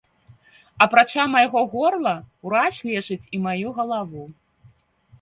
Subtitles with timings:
[0.85, 2.15] Апрача майго горла
[2.49, 4.23] ўрач лечыць і маю галаву.